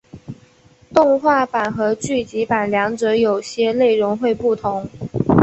[0.91, 4.89] 动画版和剧集版两者有些内容会不同。